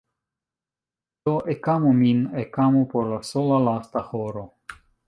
[1.23, 4.49] Do ekamu min, ekamu por la sola lasta horo.